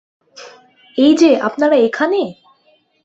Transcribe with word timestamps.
এই-যে, 0.97 1.31
আপনারা 1.39 1.75
এখানে! 1.77 2.21